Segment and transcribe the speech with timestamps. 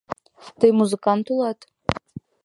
[0.59, 1.59] —Тый музыкант улат?